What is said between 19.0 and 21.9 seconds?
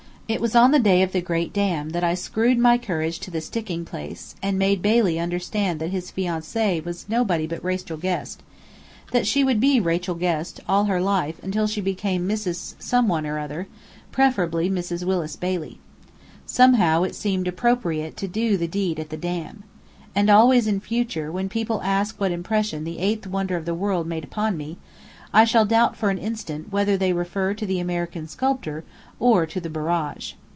at the Dam. And always in future, when people